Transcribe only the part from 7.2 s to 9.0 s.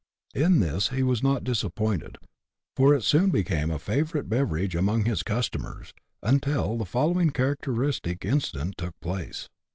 characteristic incident took